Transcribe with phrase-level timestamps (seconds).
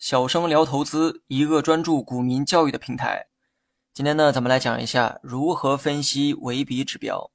[0.00, 3.26] 小生聊投资，一个专注股民教育的平台。
[3.92, 7.30] 今天呢，咱们来讲一下如何分析维比指标。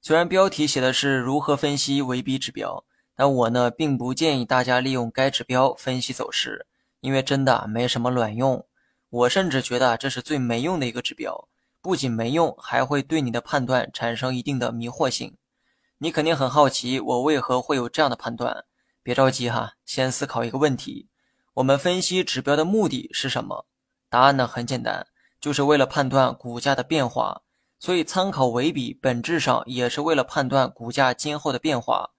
[0.00, 2.84] 虽然标题写的是如何分析维比指标，
[3.16, 6.68] 但我呢并不建议大家利用该指标分析走势，
[7.00, 8.64] 因为真的没什么卵用。
[9.10, 11.48] 我甚至觉得这是最没用的一个指标，
[11.82, 15.36] 不仅没用，还会对你的判断产生一定的迷惑性。
[15.98, 18.64] 你肯定很好奇，我为何会有这样的判断？
[19.02, 21.08] 别着急哈，先思考一个问题。
[21.56, 23.64] 我们分析指标的目的是什么？
[24.10, 25.06] 答案呢很简单，
[25.40, 27.40] 就是为了判断股价的变化。
[27.78, 32.10] 所以参考尾比本质上也是为了判断股价今后的变化。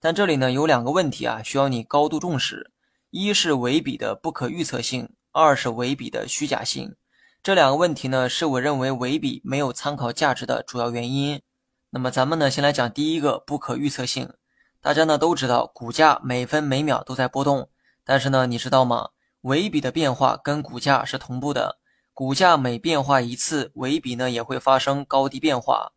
[0.00, 2.72] 但这里呢有两个问题啊，需要你高度重视：
[3.10, 6.96] 一是尾比的不可预测性，二是尾比的虚假性。
[7.42, 11.42] 这两个问题呢是我认为尾比没有参考价值的主要原因。
[11.90, 14.32] 那么咱们呢先来讲第一个不可预测性。
[14.80, 17.68] 大家呢都知道，股价每分每秒都在波动。
[18.08, 19.10] 但是呢，你知道吗？
[19.42, 21.80] 尾比的变化跟股价是同步的，
[22.14, 25.92] 股价每变化一次，尾比呢也会发生高低变化。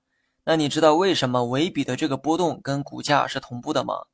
[0.45, 4.05] 那你知道为什么尾比的这个波动跟股价是同步的吗？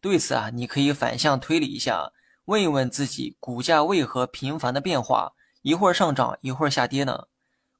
[0.00, 2.10] 对此啊，你可以反向推理一下，
[2.46, 7.26] 问一问自己，股价为何频繁的变化，一会儿上涨，一会儿下跌呢？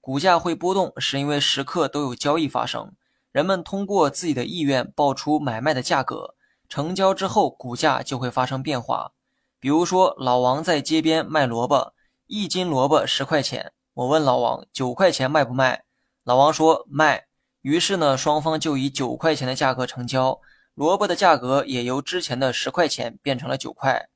[0.00, 2.92] 股价会波动，是因为时刻都有交易发生，
[3.32, 6.36] 人们通过自己的意愿报出买卖的价格，
[6.68, 9.12] 成交之后，股价就会发生变化。
[9.58, 11.94] 比如说，老王在街边卖萝卜，
[12.26, 13.72] 一斤萝卜十块钱。
[13.94, 15.84] 我问老王九块钱卖不卖？
[16.24, 17.24] 老王说卖。
[17.62, 20.38] 于是呢，双方就以九块钱的价格成交，
[20.74, 24.08] 萝卜的价格也由之前的十块钱变成了九块。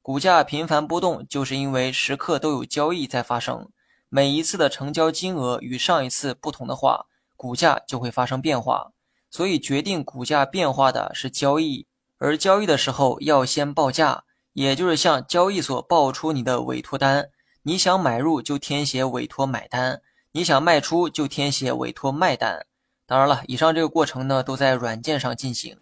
[0.00, 3.68] 股价频繁波动，就是因为时刻都有交易在发生，
[4.08, 8.92] 每一次的成交金额与上一次不同的话，股价就会发生变化。
[9.30, 11.86] 所以，决定股价变化的是交易，
[12.18, 14.24] 而交易的时候要先报价。
[14.56, 17.28] 也就是向交易所报出你的委托单，
[17.62, 20.00] 你想买入就填写委托买单，
[20.32, 22.64] 你想卖出就填写委托卖单。
[23.04, 25.78] 当然了，以上这个过程呢都在软件上进行。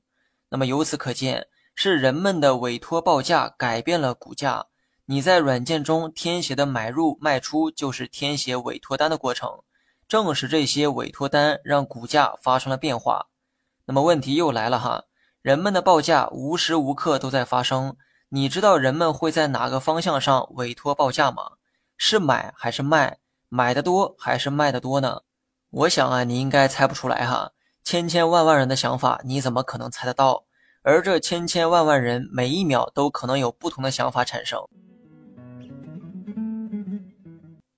[0.49, 1.47] 那么由此可见，
[1.77, 4.67] 是人们的委托报价改变了股价。
[5.05, 9.49] 你在软件中填写的买入卖出就是填写委托单的过程。
[10.09, 13.29] 正是这些委托单让股价发生了变化。
[13.85, 15.05] 那么问题又来了哈，
[15.43, 17.97] 人们的报价无时无刻都在发生。
[18.35, 21.53] 你知道人们会在哪个方向上委托报价吗？
[21.97, 23.19] 是买还是卖？
[23.49, 25.21] 买的多还是卖的多呢？
[25.71, 27.53] 我想啊，你应该猜不出来哈。
[27.85, 30.47] 千千万万人的想法，你怎么可能猜得到？
[30.83, 34.61] 而这千千万万人，每一秒都可能有不同的想法产生。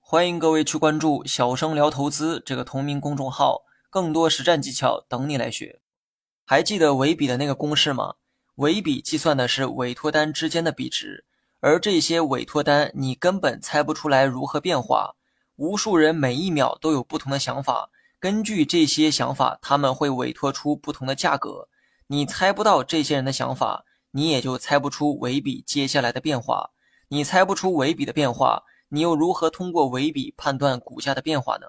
[0.00, 5.82] 欢迎各位去关注“小生聊投资”这个同名公众号，更多实战技巧等你来学。
[6.46, 8.14] 还记得维比的那个公式吗？
[8.56, 11.26] 维比计算的是委托单之间的比值，
[11.60, 15.14] 而这些委托单你根本猜不出来如何变化。
[15.56, 21.68] 无数人每一秒都有不同的想法，根据这些想法，他们会委托出不同的价格。
[22.06, 26.70] 你猜不到这些人的想法，你也就猜不出维比接下来的变化。
[27.08, 31.66] 你猜不出维比的变化，你又如何通过维比判断股价的变化呢？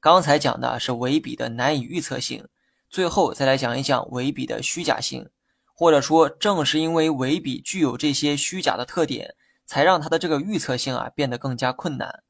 [0.00, 2.48] 刚才讲的是维比的难以预测性，
[2.90, 5.28] 最后再来讲一讲维比的虚假性。
[5.78, 12.24] 或者说，正是因为维比具有这些虚假的特点，才让它的这个预测性啊变得更加困难。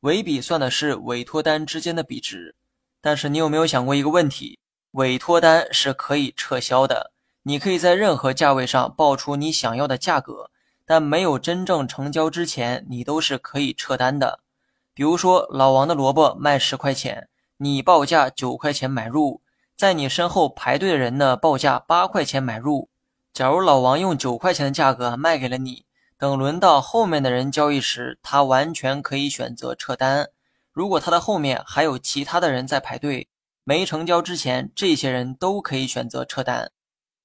[0.00, 2.54] 维比算的是委托单之间的比值，
[3.00, 4.58] 但是你有没有想过一个问题？
[4.90, 7.10] 委托单是可以撤销的，
[7.44, 10.50] 你可以在任何价位上报出你想要的价格，
[10.84, 14.40] 但没有真正成交之前，你都是可以撤单的。
[14.92, 19.40] 比如说，老王的萝卜卖十块钱，你报价九块钱买入，
[19.80, 22.90] 在你身后排队的人呢报价八块钱买入。
[23.32, 25.86] 假如老王用九块钱的价格卖给了你，
[26.18, 30.28] 等轮到后面的人交易时，他完全可以选择撤单。
[30.70, 33.30] 如果他的后面还有其他的人在排队，
[33.64, 36.70] 没成交之前，这些人都可以选择撤单。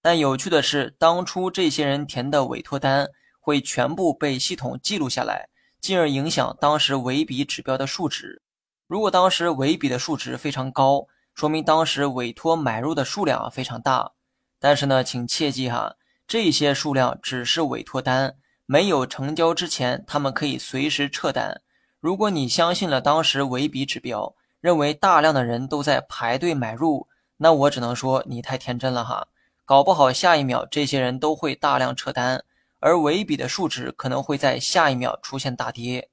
[0.01, 3.09] 但有趣的是，当初这些人填的委托单
[3.41, 5.49] 会全部被系统记录下来，
[5.81, 8.41] 进而影响当时维比指标的数值。
[8.87, 14.13] 如果当时维比的数值非常高，说明当时委托买入的数量非常大。
[14.57, 15.95] 但是呢，请切记哈，
[16.25, 21.61] 这些数量只是委托单，没有成交之前，他们可以随时撤单。
[21.99, 27.07] 如果你相信了当时尾比指标，认为大量的人都在排队买入，
[27.37, 29.27] 那我只能说你太天真了哈。
[29.65, 32.43] 搞不好下一秒这些人都会大量撤单，
[32.79, 36.09] 而维比的数值可能会在下一秒出现大跌。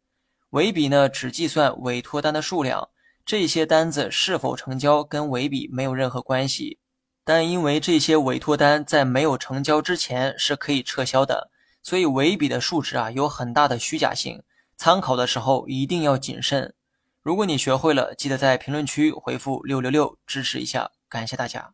[0.50, 2.88] 维比呢，只计算委托单的数量，
[3.24, 6.78] 这些单子是否成交跟维比没有任何关系。
[7.24, 11.50] 但因为这些委托单在没有成交之前是可以撤销的，
[11.82, 14.42] 所以维比的数值啊有很大的虚假性，
[14.76, 16.74] 参考的时候一定要谨慎。
[17.22, 21.72] 如果你学会了，记得在评论区回复六六六支持一下，感谢大家。